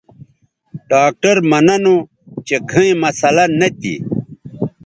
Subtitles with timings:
[0.89, 1.95] ڈاکٹر مہ ننو
[2.47, 3.95] چہ گھئیں مسلہ نہ تھی